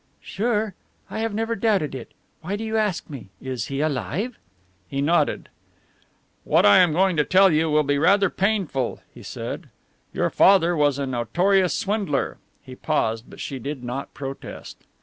"Sure? 0.23 0.73
I 1.11 1.19
have 1.19 1.31
never 1.35 1.55
doubted 1.55 1.93
it. 1.93 2.15
Why 2.41 2.55
do 2.55 2.63
you 2.63 2.75
ask 2.75 3.07
me? 3.07 3.29
Is 3.39 3.67
he 3.67 3.81
alive?" 3.81 4.35
He 4.87 4.99
nodded. 4.99 5.47
"What 6.43 6.65
I 6.65 6.79
am 6.79 6.91
going 6.91 7.17
to 7.17 7.23
tell 7.23 7.51
you 7.51 7.69
will 7.69 7.83
be 7.83 7.99
rather 7.99 8.31
painful," 8.31 8.99
he 9.13 9.21
said: 9.21 9.69
"your 10.11 10.31
father 10.31 10.75
was 10.75 10.97
a 10.97 11.05
notorious 11.05 11.75
swindler." 11.75 12.39
He 12.63 12.73
paused, 12.73 13.25
but 13.29 13.39
she 13.39 13.59
did 13.59 13.83
not 13.83 14.11
protest. 14.15 14.79